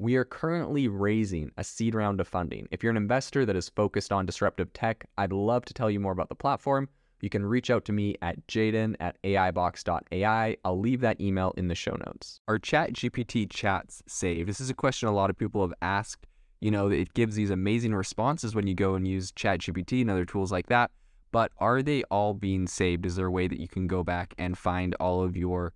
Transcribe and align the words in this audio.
we 0.00 0.14
are 0.14 0.24
currently 0.24 0.86
raising 0.86 1.50
a 1.56 1.64
seed 1.64 1.94
round 1.94 2.20
of 2.20 2.28
funding. 2.28 2.68
If 2.70 2.82
you're 2.82 2.90
an 2.90 2.96
investor 2.96 3.44
that 3.44 3.56
is 3.56 3.68
focused 3.68 4.12
on 4.12 4.26
disruptive 4.26 4.72
tech, 4.72 5.04
I'd 5.18 5.32
love 5.32 5.64
to 5.64 5.74
tell 5.74 5.90
you 5.90 5.98
more 5.98 6.12
about 6.12 6.28
the 6.28 6.36
platform. 6.36 6.88
You 7.20 7.28
can 7.28 7.44
reach 7.44 7.68
out 7.68 7.84
to 7.86 7.92
me 7.92 8.14
at 8.22 8.46
jaeden 8.46 8.94
at 9.00 9.20
aibox.ai. 9.24 10.56
I'll 10.64 10.78
leave 10.78 11.00
that 11.00 11.20
email 11.20 11.52
in 11.56 11.66
the 11.66 11.74
show 11.74 11.96
notes. 12.06 12.40
Are 12.46 12.60
ChatGPT 12.60 13.50
chats 13.50 14.04
saved? 14.06 14.48
This 14.48 14.60
is 14.60 14.70
a 14.70 14.74
question 14.74 15.08
a 15.08 15.12
lot 15.12 15.30
of 15.30 15.36
people 15.36 15.62
have 15.62 15.74
asked. 15.82 16.28
You 16.60 16.70
know, 16.70 16.88
it 16.88 17.12
gives 17.14 17.34
these 17.34 17.50
amazing 17.50 17.92
responses 17.92 18.54
when 18.54 18.68
you 18.68 18.74
go 18.76 18.94
and 18.94 19.06
use 19.06 19.32
ChatGPT 19.32 20.02
and 20.02 20.10
other 20.10 20.24
tools 20.24 20.52
like 20.52 20.68
that. 20.68 20.92
But 21.32 21.50
are 21.58 21.82
they 21.82 22.04
all 22.04 22.34
being 22.34 22.68
saved? 22.68 23.04
Is 23.04 23.16
there 23.16 23.26
a 23.26 23.32
way 23.32 23.48
that 23.48 23.60
you 23.60 23.68
can 23.68 23.88
go 23.88 24.04
back 24.04 24.32
and 24.38 24.56
find 24.56 24.94
all 25.00 25.22
of 25.22 25.36
your 25.36 25.72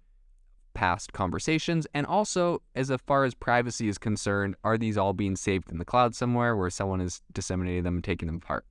past 0.75 1.13
conversations? 1.13 1.87
And 1.95 2.07
also, 2.07 2.63
as 2.75 2.93
far 3.07 3.25
as 3.25 3.35
privacy 3.35 3.89
is 3.89 3.99
concerned, 3.99 4.57
are 4.65 4.79
these 4.79 4.97
all 4.97 5.13
being 5.13 5.37
saved 5.37 5.71
in 5.71 5.79
the 5.79 5.85
cloud 5.85 6.15
somewhere 6.15 6.57
where 6.57 6.71
someone 6.71 7.01
is 7.01 7.23
disseminating 7.33 7.83
them 7.83 7.97
and 7.97 8.05
taking 8.05 8.27
them 8.27 8.37
apart? 8.37 8.65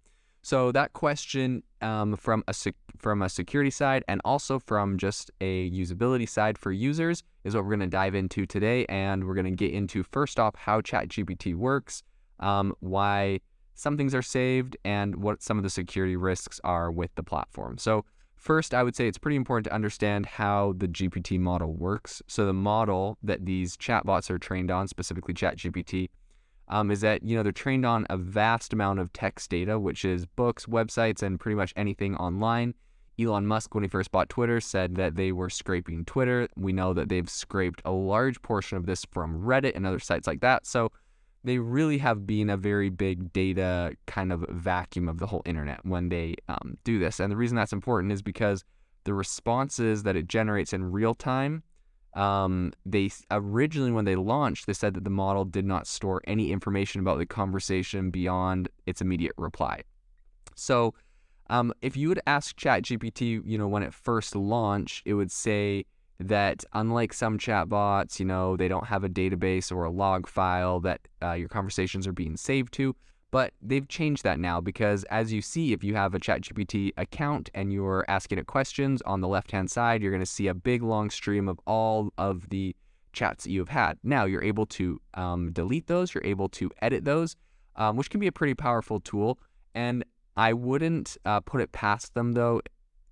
So 0.44 0.72
that 0.72 0.94
question 0.94 1.64
um, 1.82 2.16
from 2.16 2.44
a 2.48 2.54
sec- 2.54 2.76
from 2.98 3.22
a 3.22 3.30
security 3.30 3.70
side 3.70 4.04
and 4.08 4.22
also 4.26 4.60
from 4.60 4.98
just 4.98 5.32
a 5.40 5.70
usability 5.72 6.28
side 6.28 6.58
for 6.58 6.72
users 6.72 7.24
is 7.44 7.56
what 7.56 7.64
we're 7.64 7.76
going 7.76 7.82
to 7.82 7.88
dive 7.88 8.16
into 8.16 8.46
today, 8.46 8.86
and 8.88 9.26
we're 9.26 9.34
going 9.34 9.46
to 9.46 9.52
get 9.52 9.72
into 9.72 10.04
first 10.04 10.40
off 10.40 10.56
how 10.56 10.82
ChatGPT 10.82 11.56
works, 11.56 12.04
um, 12.40 12.74
why 12.80 13.40
some 13.74 13.98
things 13.98 14.14
are 14.14 14.22
saved, 14.22 14.78
and 14.84 15.16
what 15.16 15.42
some 15.42 15.58
of 15.58 15.64
the 15.64 15.70
security 15.70 16.16
risks 16.16 16.60
are 16.64 16.92
with 16.92 17.14
the 17.16 17.24
platform. 17.24 17.78
So 17.78 18.06
First, 18.42 18.74
I 18.74 18.82
would 18.82 18.96
say 18.96 19.08
it's 19.08 19.20
pretty 19.20 19.36
important 19.36 19.66
to 19.66 19.74
understand 19.74 20.26
how 20.26 20.74
the 20.76 20.88
GPT 20.88 21.40
model 21.40 21.74
works. 21.74 22.24
So 22.26 22.48
the 22.48 22.54
model 22.54 23.20
that 23.22 23.46
these 23.46 23.78
chatbots 23.78 24.32
are 24.32 24.40
trained 24.40 24.72
on, 24.72 24.88
specifically 24.88 25.36
ChatGPT, 25.36 26.10
um, 26.68 26.90
is 26.90 27.02
that 27.02 27.22
you 27.22 27.38
know 27.38 27.44
they're 27.44 27.52
trained 27.52 27.86
on 27.86 28.08
a 28.10 28.18
vast 28.18 28.74
amount 28.74 28.98
of 28.98 29.14
text 29.14 29.52
data, 29.52 29.78
which 29.78 30.04
is 30.04 30.26
books, 30.26 30.66
websites, 30.66 31.22
and 31.22 31.40
pretty 31.40 31.54
much 31.54 31.72
anything 31.76 32.16
online. 32.16 32.74
Elon 33.20 33.46
Musk, 33.46 33.76
when 33.76 33.84
he 33.84 33.88
first 33.88 34.12
bought 34.12 34.28
Twitter, 34.28 34.60
said 34.60 34.96
that 34.96 35.18
they 35.18 35.32
were 35.32 35.52
scraping 35.52 36.04
Twitter. 36.04 36.48
We 36.58 36.74
know 36.74 36.96
that 36.96 37.10
they've 37.10 37.30
scraped 37.30 37.84
a 37.86 37.92
large 37.92 38.42
portion 38.42 38.76
of 38.76 38.88
this 38.88 39.06
from 39.12 39.44
Reddit 39.44 39.76
and 39.76 39.86
other 39.86 40.00
sites 40.00 40.26
like 40.26 40.42
that. 40.42 40.66
So 40.66 40.92
they 41.44 41.58
really 41.58 41.98
have 41.98 42.28
been 42.28 42.50
a 42.50 42.58
very 42.58 42.90
big 42.90 43.34
data 43.34 43.96
kind 44.06 44.32
of 44.32 44.46
vacuum 44.50 45.10
of 45.10 45.18
the 45.20 45.28
whole 45.28 45.42
internet 45.46 45.84
when 45.84 46.10
they 46.10 46.36
um, 46.48 46.78
do 46.84 47.00
this. 47.00 47.20
And 47.20 47.32
the 47.32 47.38
reason 47.38 47.56
that's 47.56 47.74
important 47.74 48.14
is 48.14 48.22
because 48.22 48.64
the 49.04 49.14
responses 49.14 50.04
that 50.04 50.16
it 50.16 50.28
generates 50.28 50.74
in 50.74 50.92
real 50.92 51.16
time, 51.16 51.64
um, 52.14 52.74
they 52.86 53.10
originally, 53.32 53.92
when 53.92 54.06
they 54.06 54.16
launched, 54.16 54.68
they 54.68 54.74
said 54.74 54.94
that 54.94 55.04
the 55.04 55.10
model 55.10 55.46
did 55.46 55.66
not 55.66 55.88
store 55.88 56.22
any 56.28 56.52
information 56.52 57.02
about 57.02 57.18
the 57.18 57.26
conversation 57.26 58.12
beyond 58.12 58.70
its 58.86 59.02
immediate 59.02 59.34
reply. 59.38 59.82
So, 60.56 60.94
um, 61.50 61.74
if 61.82 61.98
you 61.98 62.08
would 62.10 62.22
ask 62.28 62.56
ChatGPT, 62.58 63.42
you 63.46 63.58
know, 63.58 63.68
when 63.68 63.84
it 63.84 63.94
first 63.94 64.36
launched, 64.36 65.04
it 65.06 65.16
would 65.16 65.32
say, 65.32 65.86
that 66.28 66.64
unlike 66.74 67.14
some 67.14 67.38
chatbots, 67.38 68.20
you 68.20 68.26
know, 68.26 68.56
they 68.56 68.68
don't 68.68 68.88
have 68.88 69.04
a 69.04 69.10
database 69.10 69.72
or 69.72 69.84
a 69.84 69.92
log 69.92 70.28
file 70.28 70.80
that 70.82 71.02
uh, 71.22 71.34
your 71.34 71.50
conversations 71.50 72.08
are 72.08 72.14
being 72.14 72.38
saved 72.38 72.74
to. 72.74 72.96
But 73.32 73.54
they've 73.62 73.88
changed 73.88 74.24
that 74.24 74.40
now 74.40 74.60
because, 74.60 75.06
as 75.06 75.32
you 75.32 75.42
see, 75.42 75.72
if 75.72 75.86
you 75.86 75.96
have 75.96 76.14
a 76.14 76.20
ChatGPT 76.20 76.92
account 76.98 77.50
and 77.54 77.72
you're 77.72 78.04
asking 78.10 78.40
it 78.40 78.48
questions 78.48 79.02
on 79.04 79.22
the 79.22 79.28
left 79.28 79.52
hand 79.52 79.72
side, 79.72 80.02
you're 80.02 80.12
going 80.12 80.20
to 80.20 80.26
see 80.26 80.48
a 80.48 80.54
big 80.54 80.84
long 80.84 81.10
stream 81.10 81.48
of 81.48 81.58
all 81.66 82.12
of 82.18 82.50
the 82.50 82.76
chats 83.14 83.46
that 83.46 83.52
you 83.52 83.60
have 83.60 83.70
had. 83.70 83.98
Now 84.04 84.26
you're 84.26 84.44
able 84.44 84.66
to 84.68 85.00
um, 85.14 85.52
delete 85.54 85.88
those, 85.88 86.14
you're 86.14 86.26
able 86.26 86.50
to 86.50 86.70
edit 86.82 87.06
those, 87.06 87.38
um, 87.78 87.96
which 87.96 88.10
can 88.10 88.20
be 88.20 88.28
a 88.28 88.34
pretty 88.34 88.54
powerful 88.54 89.00
tool. 89.00 89.40
And 89.74 90.04
I 90.36 90.52
wouldn't 90.52 91.18
uh, 91.26 91.40
put 91.40 91.62
it 91.62 91.72
past 91.72 92.14
them, 92.14 92.34
though, 92.34 92.62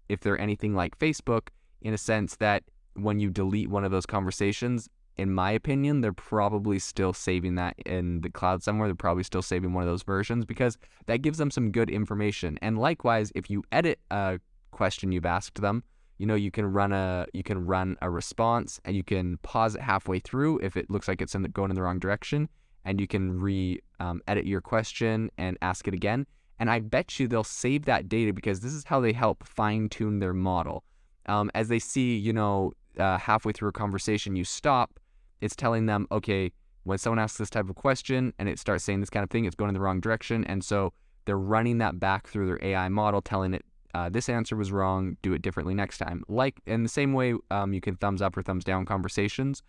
if 0.10 0.20
they're 0.20 0.40
anything 0.40 0.76
like 0.76 1.00
Facebook, 1.00 1.48
in 1.82 1.94
a 1.94 1.98
sense 1.98 2.36
that 2.38 2.64
when 2.94 3.20
you 3.20 3.30
delete 3.30 3.70
one 3.70 3.84
of 3.84 3.92
those 3.92 4.06
conversations, 4.06 4.90
in 5.20 5.34
my 5.34 5.52
opinion, 5.52 6.00
they're 6.00 6.14
probably 6.14 6.80
still 6.80 7.12
saving 7.12 7.56
that 7.56 7.76
in 7.86 8.22
the 8.22 8.30
cloud 8.30 8.64
somewhere. 8.64 8.88
They're 8.88 8.96
probably 8.96 9.24
still 9.24 9.42
saving 9.42 9.74
one 9.74 9.84
of 9.84 9.90
those 9.90 10.04
versions 10.04 10.46
because 10.46 10.78
that 11.08 11.22
gives 11.22 11.38
them 11.38 11.52
some 11.52 11.72
good 11.72 11.90
information. 11.90 12.58
And 12.62 12.78
likewise, 12.78 13.32
if 13.36 13.50
you 13.50 13.64
edit 13.74 14.00
a 14.12 14.40
question 14.72 15.12
you've 15.12 15.26
asked 15.26 15.62
them, 15.62 15.84
you 16.20 16.26
know, 16.26 16.36
you 16.36 16.52
can 16.52 16.66
run 16.66 16.94
a 16.94 17.26
you 17.34 17.44
can 17.44 17.66
run 17.66 17.98
a 18.02 18.10
response 18.10 18.80
and 18.86 18.96
you 18.96 19.04
can 19.04 19.38
pause 19.38 19.76
it 19.76 19.82
halfway 19.82 20.20
through 20.20 20.60
if 20.60 20.78
it 20.78 20.90
looks 20.90 21.08
like 21.08 21.22
it's 21.22 21.36
in 21.36 21.42
the, 21.42 21.50
going 21.50 21.70
in 21.70 21.76
the 21.76 21.82
wrong 21.82 22.00
direction, 22.00 22.48
and 22.86 23.02
you 23.02 23.08
can 23.08 23.40
re 23.40 23.80
um, 24.00 24.22
edit 24.28 24.46
your 24.46 24.62
question 24.62 25.30
and 25.38 25.58
ask 25.62 25.88
it 25.88 25.94
again. 25.94 26.26
And 26.60 26.70
I 26.70 26.80
bet 26.80 27.20
you 27.20 27.28
they'll 27.28 27.44
save 27.44 27.86
that 27.86 28.10
data 28.10 28.34
because 28.34 28.60
this 28.60 28.74
is 28.74 28.84
how 28.86 29.00
they 29.00 29.14
help 29.14 29.46
fine 29.46 29.90
tune 29.90 30.20
their 30.20 30.34
model. 30.34 30.84
Um, 31.30 31.52
as 31.54 31.68
they 31.68 31.80
see, 31.80 32.18
you 32.18 32.34
know, 32.34 32.74
uh, 32.98 33.18
halfway 33.18 33.54
through 33.54 33.70
a 33.70 33.74
conversation, 33.74 34.36
you 34.36 34.44
stop, 34.44 35.00
it's 35.42 35.56
telling 35.56 35.86
them, 35.86 36.08
okay, 36.12 36.52
when 36.84 36.98
someone 36.98 37.20
asks 37.20 37.38
this 37.38 37.50
type 37.50 37.70
of 37.70 37.76
question 37.76 38.34
and 38.40 38.50
it 38.50 38.58
starts 38.58 38.84
saying 38.84 39.00
this 39.00 39.10
kind 39.10 39.24
of 39.24 39.30
thing, 39.30 39.46
it's 39.46 39.56
going 39.56 39.70
in 39.70 39.74
the 39.74 39.80
wrong 39.80 40.02
direction. 40.02 40.44
And 40.46 40.64
so 40.64 40.92
they're 41.26 41.38
running 41.38 41.78
that 41.78 42.00
back 42.00 42.28
through 42.28 42.48
their 42.48 42.60
AI 42.62 42.90
model, 42.90 43.22
telling 43.22 43.54
it, 43.54 43.64
uh, 43.94 44.10
this 44.10 44.28
answer 44.28 44.56
was 44.56 44.72
wrong, 44.72 45.18
do 45.22 45.34
it 45.34 45.42
differently 45.42 45.74
next 45.74 46.00
time. 46.00 46.24
Like 46.28 46.60
in 46.66 46.84
the 46.84 46.90
same 46.90 47.14
way 47.14 47.36
um, 47.52 47.74
you 47.74 47.82
can 47.82 47.96
thumbs 47.96 48.22
up 48.22 48.36
or 48.36 48.42
thumbs 48.42 48.64
down 48.64 48.86
conversations, 48.86 49.62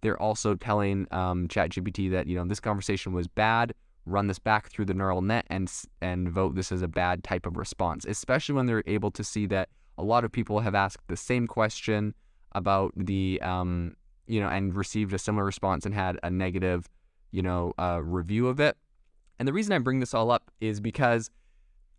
they're 0.00 0.20
also 0.20 0.54
telling 0.54 1.06
um, 1.12 1.48
ChatGPT 1.48 2.10
that, 2.10 2.26
you 2.26 2.36
know, 2.36 2.44
this 2.44 2.60
conversation 2.60 3.12
was 3.12 3.26
bad, 3.26 3.72
run 4.04 4.26
this 4.26 4.38
back 4.38 4.68
through 4.68 4.84
the 4.84 4.94
neural 4.94 5.22
net 5.22 5.46
and, 5.48 5.70
and 6.00 6.28
vote 6.28 6.54
this 6.54 6.72
as 6.72 6.82
a 6.82 6.88
bad 6.88 7.24
type 7.24 7.46
of 7.46 7.56
response, 7.56 8.04
especially 8.04 8.54
when 8.54 8.66
they're 8.66 8.82
able 8.86 9.10
to 9.12 9.24
see 9.24 9.46
that 9.46 9.68
a 9.98 10.02
lot 10.02 10.24
of 10.24 10.32
people 10.32 10.60
have 10.60 10.74
asked 10.74 11.06
the 11.08 11.16
same 11.16 11.46
question 11.46 12.14
about 12.52 12.92
the 12.96 13.40
um, 13.42 13.96
you 14.26 14.40
know, 14.40 14.48
and 14.48 14.74
received 14.74 15.12
a 15.12 15.18
similar 15.18 15.44
response 15.44 15.84
and 15.84 15.94
had 15.94 16.18
a 16.22 16.30
negative, 16.30 16.88
you 17.30 17.42
know, 17.42 17.72
uh, 17.78 18.00
review 18.02 18.48
of 18.48 18.60
it. 18.60 18.76
And 19.38 19.46
the 19.46 19.52
reason 19.52 19.72
I 19.72 19.78
bring 19.78 20.00
this 20.00 20.14
all 20.14 20.30
up 20.30 20.50
is 20.60 20.80
because 20.80 21.30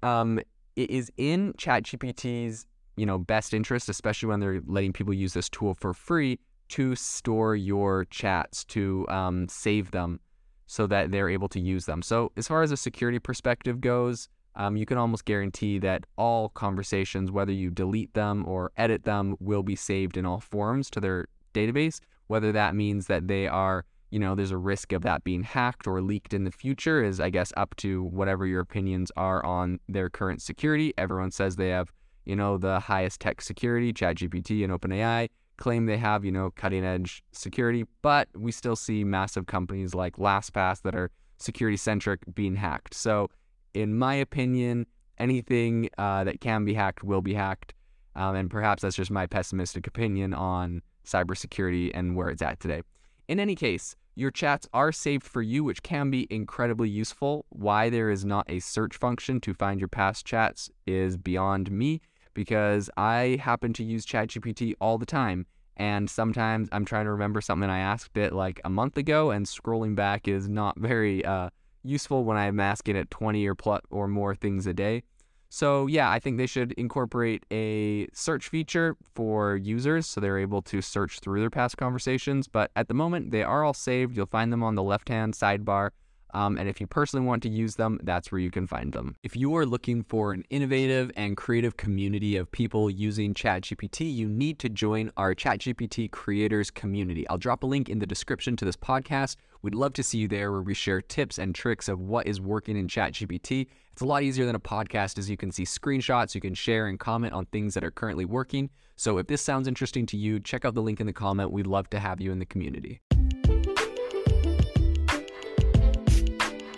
um, 0.01 0.39
it 0.75 0.89
is 0.89 1.11
in 1.17 1.53
ChatGPT's, 1.53 2.65
you 2.97 3.05
know, 3.05 3.17
best 3.17 3.53
interest, 3.53 3.89
especially 3.89 4.29
when 4.29 4.39
they're 4.39 4.61
letting 4.65 4.93
people 4.93 5.13
use 5.13 5.33
this 5.33 5.49
tool 5.49 5.73
for 5.73 5.93
free, 5.93 6.39
to 6.69 6.95
store 6.95 7.55
your 7.55 8.05
chats, 8.05 8.63
to 8.65 9.07
um, 9.09 9.47
save 9.47 9.91
them, 9.91 10.19
so 10.65 10.87
that 10.87 11.11
they're 11.11 11.29
able 11.29 11.49
to 11.49 11.59
use 11.59 11.85
them. 11.85 12.01
So 12.01 12.31
as 12.37 12.47
far 12.47 12.63
as 12.63 12.71
a 12.71 12.77
security 12.77 13.19
perspective 13.19 13.81
goes, 13.81 14.29
um, 14.55 14.77
you 14.77 14.85
can 14.85 14.97
almost 14.97 15.25
guarantee 15.25 15.79
that 15.79 16.05
all 16.17 16.49
conversations, 16.49 17.31
whether 17.31 17.51
you 17.51 17.69
delete 17.69 18.13
them 18.13 18.45
or 18.47 18.71
edit 18.77 19.03
them, 19.03 19.35
will 19.39 19.63
be 19.63 19.75
saved 19.75 20.17
in 20.17 20.25
all 20.25 20.39
forms 20.39 20.89
to 20.91 20.99
their 20.99 21.27
database. 21.53 21.99
Whether 22.27 22.51
that 22.53 22.75
means 22.75 23.07
that 23.07 23.27
they 23.27 23.47
are, 23.47 23.85
you 24.11 24.19
know, 24.19 24.33
there's 24.33 24.51
a 24.51 24.57
risk 24.57 24.93
of 24.93 25.03
that 25.03 25.23
being 25.23 25.43
hacked 25.43 25.87
or 25.87 26.01
leaked 26.01 26.33
in 26.33 26.43
the 26.43 26.51
future 26.51 27.03
is, 27.03 27.19
I 27.19 27.29
guess, 27.29 27.51
up 27.57 27.75
to 27.77 28.03
whatever 28.03 28.45
your 28.45 28.61
opinions 28.61 29.11
are 29.15 29.45
on 29.45 29.79
their 29.87 30.09
current 30.09 30.41
security. 30.41 30.93
Everyone 30.97 31.31
says 31.31 31.55
they 31.55 31.69
have, 31.69 31.91
you 32.25 32.35
know, 32.35 32.57
the 32.57 32.79
highest 32.79 33.19
tech 33.21 33.41
security, 33.41 33.93
ChatGPT 33.93 34.63
and 34.63 34.73
OpenAI 34.73 35.29
claim 35.57 35.85
they 35.85 35.97
have, 35.97 36.25
you 36.25 36.31
know, 36.31 36.51
cutting 36.51 36.83
edge 36.83 37.23
security, 37.31 37.85
but 38.01 38.27
we 38.35 38.51
still 38.51 38.75
see 38.75 39.03
massive 39.03 39.45
companies 39.45 39.93
like 39.93 40.17
LastPass 40.17 40.81
that 40.81 40.95
are 40.95 41.11
security 41.37 41.77
centric 41.77 42.21
being 42.33 42.55
hacked. 42.55 42.93
So 42.93 43.29
in 43.75 43.97
my 43.97 44.15
opinion, 44.15 44.87
anything 45.17 45.89
uh, 45.97 46.23
that 46.23 46.41
can 46.41 46.65
be 46.65 46.73
hacked 46.73 47.03
will 47.03 47.21
be 47.21 47.33
hacked. 47.33 47.73
Um, 48.15 48.35
and 48.35 48.49
perhaps 48.49 48.81
that's 48.81 48.95
just 48.95 49.11
my 49.11 49.27
pessimistic 49.27 49.85
opinion 49.85 50.33
on 50.33 50.81
cybersecurity 51.05 51.91
and 51.93 52.15
where 52.15 52.29
it's 52.29 52.41
at 52.41 52.59
today. 52.59 52.81
In 53.27 53.39
any 53.39 53.55
case, 53.55 53.95
your 54.15 54.31
chats 54.31 54.67
are 54.73 54.93
saved 54.93 55.23
for 55.23 55.41
you, 55.41 55.63
which 55.65 55.83
can 55.83 56.09
be 56.09 56.25
incredibly 56.29 56.87
useful. 56.87 57.45
Why 57.49 57.89
there 57.89 58.09
is 58.09 58.23
not 58.23 58.49
a 58.49 58.59
search 58.59 58.95
function 58.95 59.41
to 59.41 59.53
find 59.53 59.81
your 59.81 59.89
past 59.89 60.25
chats 60.25 60.69
is 60.87 61.17
beyond 61.17 61.69
me 61.69 61.99
because 62.33 62.89
I 62.95 63.39
happen 63.41 63.73
to 63.73 63.83
use 63.83 64.05
ChatGPT 64.05 64.75
all 64.79 64.97
the 64.97 65.05
time. 65.05 65.45
And 65.75 66.09
sometimes 66.09 66.69
I'm 66.71 66.85
trying 66.85 67.03
to 67.05 67.11
remember 67.11 67.41
something 67.41 67.69
I 67.69 67.79
asked 67.79 68.15
it 68.15 68.31
like 68.31 68.61
a 68.63 68.69
month 68.69 68.95
ago, 68.95 69.31
and 69.31 69.45
scrolling 69.45 69.95
back 69.95 70.29
is 70.29 70.47
not 70.47 70.79
very 70.79 71.25
uh, 71.25 71.49
useful 71.85 72.23
when 72.23 72.37
I'm 72.37 72.59
asking 72.59 72.95
it 72.95 73.09
20 73.11 73.45
or 73.47 73.55
plus 73.55 73.81
or 73.89 74.07
more 74.07 74.35
things 74.35 74.67
a 74.67 74.73
day. 74.73 75.03
So 75.49 75.87
yeah, 75.87 76.09
I 76.09 76.19
think 76.19 76.37
they 76.37 76.47
should 76.47 76.73
incorporate 76.73 77.45
a 77.51 78.07
search 78.13 78.49
feature 78.49 78.97
for 79.13 79.55
users 79.55 80.05
so 80.05 80.19
they're 80.19 80.39
able 80.39 80.61
to 80.63 80.81
search 80.81 81.19
through 81.19 81.39
their 81.39 81.49
past 81.49 81.77
conversations. 81.77 82.47
But 82.47 82.71
at 82.75 82.87
the 82.87 82.93
moment, 82.93 83.31
they 83.31 83.43
are 83.43 83.63
all 83.63 83.73
saved. 83.73 84.17
You'll 84.17 84.25
find 84.25 84.51
them 84.51 84.63
on 84.63 84.75
the 84.75 84.83
left-hand 84.83 85.33
sidebar 85.33 85.91
um, 86.35 86.57
and 86.57 86.67
if 86.67 86.81
you 86.81 86.85
personally 86.85 87.25
want 87.25 87.41
to 87.43 87.49
use 87.49 87.75
them, 87.75 87.97
that's 88.03 88.29
where 88.29 88.41
you 88.41 88.51
can 88.51 88.67
find 88.67 88.91
them. 88.91 89.15
If 89.23 89.37
you 89.37 89.55
are 89.55 89.65
looking 89.65 90.03
for 90.03 90.33
an 90.33 90.43
innovative 90.49 91.09
and 91.15 91.37
creative 91.37 91.77
community 91.77 92.35
of 92.35 92.51
people 92.51 92.89
using 92.89 93.33
ChatGPT, 93.33 94.13
you 94.13 94.27
need 94.27 94.59
to 94.59 94.67
join 94.67 95.11
our 95.15 95.33
ChatGPT 95.33 96.11
creators 96.11 96.69
community. 96.69 97.25
I'll 97.29 97.37
drop 97.37 97.63
a 97.63 97.65
link 97.65 97.87
in 97.87 97.99
the 97.99 98.05
description 98.05 98.57
to 98.57 98.65
this 98.65 98.75
podcast. 98.75 99.37
We'd 99.61 99.75
love 99.75 99.93
to 99.93 100.03
see 100.03 100.17
you 100.17 100.27
there 100.27 100.51
where 100.51 100.61
we 100.61 100.73
share 100.73 101.01
tips 101.01 101.37
and 101.37 101.55
tricks 101.55 101.87
of 101.87 102.01
what 102.01 102.27
is 102.27 102.41
working 102.41 102.75
in 102.75 102.89
ChatGPT. 102.89 103.67
It's 103.93 104.01
a 104.01 104.05
lot 104.05 104.21
easier 104.23 104.45
than 104.45 104.55
a 104.55 104.59
podcast 104.59 105.17
as 105.17 105.29
you 105.29 105.37
can 105.37 105.53
see 105.53 105.63
screenshots, 105.63 106.35
you 106.35 106.41
can 106.41 106.53
share 106.53 106.87
and 106.87 106.99
comment 106.99 107.31
on 107.31 107.45
things 107.45 107.75
that 107.75 107.83
are 107.85 107.91
currently 107.91 108.25
working. 108.25 108.69
So 108.97 109.19
if 109.19 109.27
this 109.27 109.41
sounds 109.41 109.69
interesting 109.69 110.05
to 110.07 110.17
you, 110.17 110.41
check 110.41 110.65
out 110.65 110.73
the 110.73 110.81
link 110.81 110.99
in 110.99 111.07
the 111.07 111.13
comment. 111.13 111.51
We'd 111.53 111.65
love 111.65 111.89
to 111.91 111.99
have 111.99 112.19
you 112.19 112.33
in 112.33 112.39
the 112.39 112.45
community. 112.45 112.99